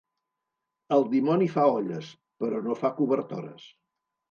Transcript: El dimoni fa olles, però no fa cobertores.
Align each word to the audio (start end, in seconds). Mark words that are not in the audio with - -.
El 0.97 1.05
dimoni 1.11 1.51
fa 1.57 1.67
olles, 1.75 2.11
però 2.41 2.65
no 2.71 2.81
fa 2.83 2.93
cobertores. 3.03 3.71